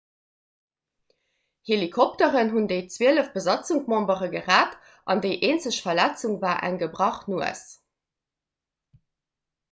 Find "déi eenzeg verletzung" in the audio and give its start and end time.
5.25-6.39